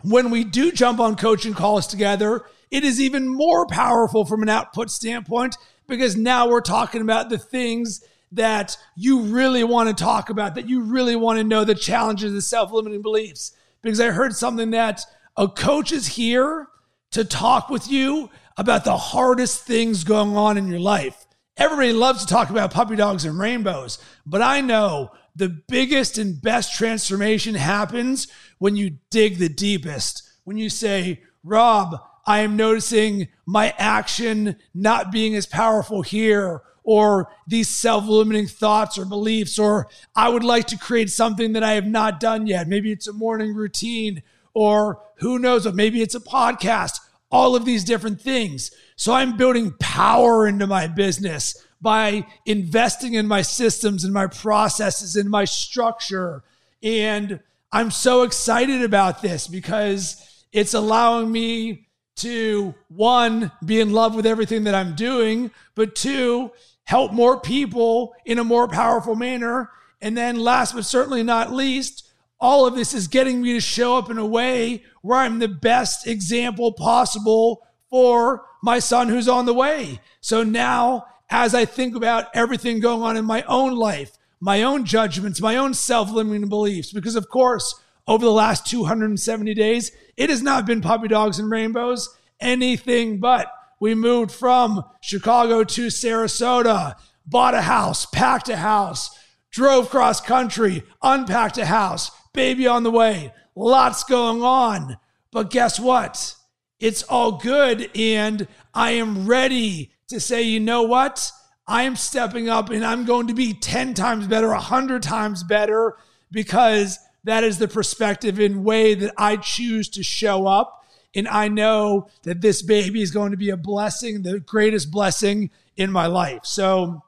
when 0.00 0.30
we 0.30 0.44
do 0.44 0.72
jump 0.72 0.98
on 0.98 1.14
coaching 1.14 1.52
calls 1.52 1.86
together, 1.86 2.46
it 2.70 2.82
is 2.82 2.98
even 2.98 3.28
more 3.28 3.66
powerful 3.66 4.24
from 4.24 4.42
an 4.42 4.48
output 4.48 4.90
standpoint 4.90 5.58
because 5.86 6.16
now 6.16 6.48
we're 6.48 6.62
talking 6.62 7.02
about 7.02 7.28
the 7.28 7.36
things 7.36 8.02
that 8.32 8.78
you 8.96 9.24
really 9.24 9.62
want 9.62 9.94
to 9.94 10.04
talk 10.04 10.30
about, 10.30 10.54
that 10.54 10.70
you 10.70 10.80
really 10.80 11.16
want 11.16 11.36
to 11.36 11.44
know 11.44 11.64
the 11.64 11.74
challenges, 11.74 12.32
the 12.32 12.40
self 12.40 12.72
limiting 12.72 13.02
beliefs. 13.02 13.52
Because 13.82 14.00
I 14.00 14.06
heard 14.06 14.34
something 14.34 14.70
that 14.70 15.02
a 15.36 15.48
coach 15.48 15.92
is 15.92 16.06
here 16.06 16.68
to 17.12 17.24
talk 17.24 17.68
with 17.68 17.90
you 17.90 18.30
about 18.56 18.84
the 18.84 18.96
hardest 18.96 19.64
things 19.64 20.04
going 20.04 20.36
on 20.36 20.56
in 20.56 20.68
your 20.68 20.80
life. 20.80 21.26
Everybody 21.56 21.92
loves 21.92 22.24
to 22.24 22.32
talk 22.32 22.50
about 22.50 22.72
puppy 22.72 22.96
dogs 22.96 23.24
and 23.24 23.38
rainbows, 23.38 23.98
but 24.24 24.42
I 24.42 24.60
know 24.60 25.10
the 25.34 25.48
biggest 25.48 26.18
and 26.18 26.40
best 26.40 26.76
transformation 26.76 27.54
happens 27.54 28.28
when 28.58 28.76
you 28.76 28.98
dig 29.10 29.38
the 29.38 29.48
deepest. 29.48 30.22
When 30.44 30.56
you 30.56 30.70
say, 30.70 31.22
Rob, 31.42 31.96
I 32.26 32.40
am 32.40 32.56
noticing 32.56 33.28
my 33.44 33.74
action 33.78 34.56
not 34.74 35.12
being 35.12 35.34
as 35.34 35.46
powerful 35.46 36.02
here, 36.02 36.62
or 36.82 37.28
these 37.46 37.68
self 37.68 38.06
limiting 38.06 38.46
thoughts 38.46 38.96
or 38.96 39.04
beliefs, 39.04 39.58
or 39.58 39.88
I 40.14 40.28
would 40.28 40.44
like 40.44 40.66
to 40.68 40.78
create 40.78 41.10
something 41.10 41.52
that 41.52 41.62
I 41.62 41.72
have 41.72 41.86
not 41.86 42.20
done 42.20 42.46
yet. 42.46 42.68
Maybe 42.68 42.92
it's 42.92 43.08
a 43.08 43.12
morning 43.12 43.54
routine, 43.54 44.22
or 44.56 45.02
who 45.16 45.38
knows, 45.38 45.70
maybe 45.74 46.00
it's 46.00 46.14
a 46.14 46.20
podcast, 46.20 47.00
all 47.30 47.54
of 47.54 47.66
these 47.66 47.84
different 47.84 48.18
things. 48.22 48.70
So 48.96 49.12
I'm 49.12 49.36
building 49.36 49.74
power 49.78 50.46
into 50.46 50.66
my 50.66 50.86
business 50.86 51.62
by 51.78 52.26
investing 52.46 53.12
in 53.12 53.26
my 53.26 53.42
systems 53.42 54.02
and 54.02 54.14
my 54.14 54.28
processes 54.28 55.14
and 55.14 55.28
my 55.28 55.44
structure. 55.44 56.42
And 56.82 57.40
I'm 57.70 57.90
so 57.90 58.22
excited 58.22 58.82
about 58.82 59.20
this 59.20 59.46
because 59.46 60.46
it's 60.52 60.72
allowing 60.72 61.30
me 61.30 61.88
to 62.16 62.74
one, 62.88 63.52
be 63.62 63.78
in 63.78 63.92
love 63.92 64.14
with 64.14 64.24
everything 64.24 64.64
that 64.64 64.74
I'm 64.74 64.94
doing, 64.94 65.50
but 65.74 65.94
two, 65.94 66.50
help 66.84 67.12
more 67.12 67.38
people 67.38 68.14
in 68.24 68.38
a 68.38 68.44
more 68.44 68.68
powerful 68.68 69.16
manner. 69.16 69.70
And 70.00 70.16
then 70.16 70.38
last 70.38 70.74
but 70.74 70.86
certainly 70.86 71.22
not 71.22 71.52
least, 71.52 72.05
all 72.38 72.66
of 72.66 72.74
this 72.74 72.92
is 72.92 73.08
getting 73.08 73.42
me 73.42 73.54
to 73.54 73.60
show 73.60 73.96
up 73.96 74.10
in 74.10 74.18
a 74.18 74.26
way 74.26 74.82
where 75.02 75.18
I'm 75.18 75.38
the 75.38 75.48
best 75.48 76.06
example 76.06 76.72
possible 76.72 77.66
for 77.88 78.44
my 78.62 78.78
son 78.78 79.08
who's 79.08 79.28
on 79.28 79.46
the 79.46 79.54
way. 79.54 80.00
So 80.20 80.42
now, 80.42 81.06
as 81.30 81.54
I 81.54 81.64
think 81.64 81.94
about 81.94 82.26
everything 82.34 82.80
going 82.80 83.02
on 83.02 83.16
in 83.16 83.24
my 83.24 83.42
own 83.42 83.74
life, 83.74 84.12
my 84.40 84.62
own 84.62 84.84
judgments, 84.84 85.40
my 85.40 85.56
own 85.56 85.74
self 85.74 86.10
limiting 86.10 86.48
beliefs, 86.48 86.92
because 86.92 87.16
of 87.16 87.28
course, 87.28 87.80
over 88.06 88.24
the 88.24 88.30
last 88.30 88.66
270 88.66 89.54
days, 89.54 89.90
it 90.16 90.30
has 90.30 90.42
not 90.42 90.66
been 90.66 90.80
puppy 90.80 91.08
dogs 91.08 91.38
and 91.38 91.50
rainbows, 91.50 92.16
anything 92.40 93.18
but. 93.18 93.52
We 93.78 93.94
moved 93.94 94.30
from 94.30 94.84
Chicago 95.02 95.62
to 95.62 95.86
Sarasota, 95.88 96.94
bought 97.26 97.54
a 97.54 97.62
house, 97.62 98.06
packed 98.06 98.48
a 98.48 98.56
house, 98.56 99.10
drove 99.50 99.90
cross 99.90 100.20
country, 100.20 100.82
unpacked 101.02 101.58
a 101.58 101.66
house, 101.66 102.10
baby 102.36 102.68
on 102.68 102.84
the 102.84 102.90
way, 102.90 103.34
lots 103.56 104.04
going 104.04 104.42
on. 104.42 104.98
But 105.32 105.50
guess 105.50 105.80
what? 105.80 106.36
It's 106.78 107.02
all 107.02 107.32
good. 107.32 107.90
And 107.96 108.46
I 108.72 108.92
am 108.92 109.26
ready 109.26 109.90
to 110.08 110.20
say, 110.20 110.42
you 110.42 110.60
know 110.60 110.82
what? 110.82 111.32
I 111.66 111.82
am 111.82 111.96
stepping 111.96 112.48
up 112.48 112.70
and 112.70 112.84
I'm 112.84 113.04
going 113.04 113.26
to 113.26 113.34
be 113.34 113.52
10 113.52 113.94
times 113.94 114.28
better, 114.28 114.48
100 114.48 115.02
times 115.02 115.42
better, 115.42 115.96
because 116.30 116.98
that 117.24 117.42
is 117.42 117.58
the 117.58 117.66
perspective 117.66 118.38
and 118.38 118.64
way 118.64 118.94
that 118.94 119.12
I 119.18 119.36
choose 119.36 119.88
to 119.90 120.04
show 120.04 120.46
up. 120.46 120.84
And 121.14 121.26
I 121.26 121.48
know 121.48 122.08
that 122.22 122.40
this 122.40 122.62
baby 122.62 123.02
is 123.02 123.10
going 123.10 123.32
to 123.32 123.36
be 123.36 123.50
a 123.50 123.56
blessing, 123.56 124.22
the 124.22 124.38
greatest 124.38 124.90
blessing 124.90 125.50
in 125.76 125.90
my 125.90 126.06
life. 126.06 126.40
So, 126.44 127.02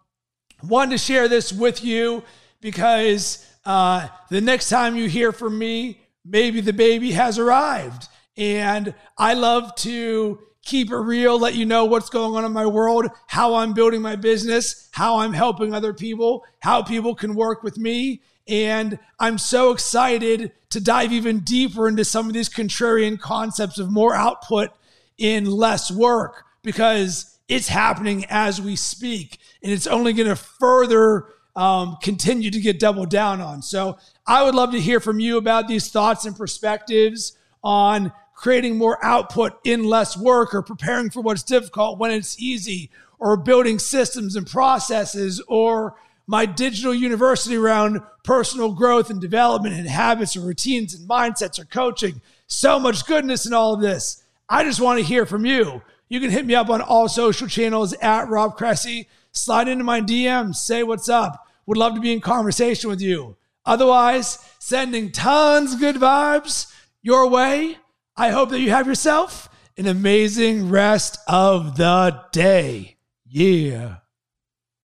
wanted 0.62 0.92
to 0.92 0.98
share 0.98 1.28
this 1.28 1.52
with 1.52 1.84
you 1.84 2.24
because 2.60 3.46
uh, 3.64 4.08
the 4.30 4.40
next 4.40 4.68
time 4.68 4.96
you 4.96 5.08
hear 5.08 5.32
from 5.32 5.58
me, 5.58 6.00
maybe 6.24 6.60
the 6.60 6.72
baby 6.72 7.12
has 7.12 7.38
arrived. 7.38 8.08
And 8.36 8.94
I 9.16 9.34
love 9.34 9.74
to 9.76 10.38
keep 10.62 10.90
it 10.90 10.96
real, 10.96 11.38
let 11.38 11.54
you 11.54 11.64
know 11.64 11.86
what's 11.86 12.10
going 12.10 12.36
on 12.36 12.44
in 12.44 12.52
my 12.52 12.66
world, 12.66 13.06
how 13.26 13.54
I'm 13.54 13.72
building 13.72 14.02
my 14.02 14.16
business, 14.16 14.88
how 14.92 15.18
I'm 15.18 15.32
helping 15.32 15.72
other 15.72 15.94
people, 15.94 16.44
how 16.60 16.82
people 16.82 17.14
can 17.14 17.34
work 17.34 17.62
with 17.62 17.78
me. 17.78 18.22
And 18.46 18.98
I'm 19.18 19.38
so 19.38 19.70
excited 19.72 20.52
to 20.70 20.80
dive 20.80 21.12
even 21.12 21.40
deeper 21.40 21.88
into 21.88 22.04
some 22.04 22.26
of 22.28 22.34
these 22.34 22.48
contrarian 22.48 23.18
concepts 23.18 23.78
of 23.78 23.90
more 23.90 24.14
output 24.14 24.70
in 25.16 25.46
less 25.46 25.90
work 25.90 26.44
because 26.62 27.38
it's 27.48 27.68
happening 27.68 28.26
as 28.28 28.60
we 28.60 28.76
speak. 28.76 29.38
And 29.62 29.72
it's 29.72 29.86
only 29.86 30.12
going 30.12 30.28
to 30.28 30.36
further 30.36 31.26
um, 31.58 31.96
continue 32.00 32.52
to 32.52 32.60
get 32.60 32.78
doubled 32.78 33.10
down 33.10 33.40
on. 33.40 33.62
So 33.62 33.98
I 34.24 34.44
would 34.44 34.54
love 34.54 34.70
to 34.70 34.80
hear 34.80 35.00
from 35.00 35.18
you 35.18 35.38
about 35.38 35.66
these 35.66 35.90
thoughts 35.90 36.24
and 36.24 36.36
perspectives 36.36 37.36
on 37.64 38.12
creating 38.32 38.78
more 38.78 39.04
output 39.04 39.58
in 39.64 39.82
less 39.82 40.16
work 40.16 40.54
or 40.54 40.62
preparing 40.62 41.10
for 41.10 41.20
what's 41.20 41.42
difficult 41.42 41.98
when 41.98 42.12
it's 42.12 42.40
easy 42.40 42.92
or 43.18 43.36
building 43.36 43.80
systems 43.80 44.36
and 44.36 44.46
processes 44.46 45.42
or 45.48 45.96
my 46.28 46.46
digital 46.46 46.94
university 46.94 47.56
around 47.56 48.02
personal 48.22 48.72
growth 48.72 49.10
and 49.10 49.20
development 49.20 49.74
and 49.74 49.88
habits 49.88 50.36
or 50.36 50.42
routines 50.42 50.94
and 50.94 51.08
mindsets 51.08 51.58
or 51.58 51.64
coaching. 51.64 52.20
So 52.46 52.78
much 52.78 53.04
goodness 53.04 53.46
in 53.46 53.52
all 53.52 53.74
of 53.74 53.80
this. 53.80 54.22
I 54.48 54.62
just 54.62 54.80
want 54.80 55.00
to 55.00 55.04
hear 55.04 55.26
from 55.26 55.44
you. 55.44 55.82
You 56.08 56.20
can 56.20 56.30
hit 56.30 56.46
me 56.46 56.54
up 56.54 56.70
on 56.70 56.80
all 56.80 57.08
social 57.08 57.48
channels 57.48 57.94
at 57.94 58.28
Rob 58.28 58.56
Cressy. 58.56 59.08
Slide 59.32 59.66
into 59.66 59.82
my 59.82 60.00
DMs, 60.00 60.54
say 60.54 60.84
what's 60.84 61.08
up. 61.08 61.47
Would 61.68 61.78
love 61.78 61.94
to 61.94 62.00
be 62.00 62.12
in 62.12 62.20
conversation 62.20 62.90
with 62.90 63.00
you. 63.00 63.36
Otherwise, 63.64 64.38
sending 64.58 65.12
tons 65.12 65.76
good 65.76 65.96
vibes 65.96 66.72
your 67.02 67.28
way 67.28 67.76
I 68.20 68.30
hope 68.30 68.50
that 68.50 68.58
you 68.58 68.70
have 68.70 68.88
yourself 68.88 69.48
an 69.76 69.86
amazing 69.86 70.70
rest 70.70 71.18
of 71.28 71.76
the 71.76 72.24
day. 72.32 72.96
Yeah. 73.24 73.98